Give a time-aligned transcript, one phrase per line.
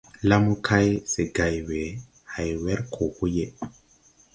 [0.29, 1.81] La mo kay, se gày we,
[2.33, 3.51] hay wer koo po yeʼe.